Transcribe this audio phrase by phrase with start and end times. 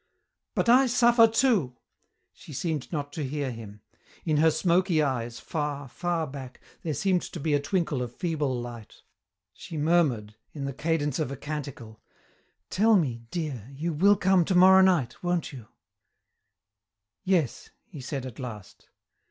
[0.55, 1.77] "But I suffer too!"
[2.33, 3.81] She seemed not to hear him.
[4.25, 8.59] In her smoky eyes, far, far back, there seemed to be a twinkle of feeble
[8.59, 9.03] light.
[9.53, 12.01] She murmured, in the cadence of a canticle,
[12.71, 15.67] "Tell me, dear, you will come tomorrow night, won't you?"
[17.23, 18.89] "Yes," he said at last.